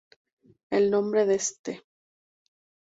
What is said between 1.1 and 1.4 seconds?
de